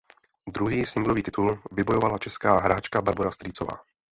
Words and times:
Druhý 0.51 0.85
singlový 0.85 1.23
titul 1.23 1.61
vybojovala 1.71 2.17
česká 2.17 2.59
hráčka 2.59 3.01
Barbora 3.01 3.31
Strýcová. 3.31 3.77